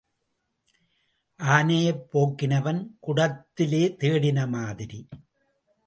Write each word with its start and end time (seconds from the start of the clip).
ஆனையைப் 1.39 2.03
போக்கினவன் 2.11 2.81
குடத்திலே 3.07 3.83
தேடின 4.01 4.47
மாதிரி. 4.47 5.07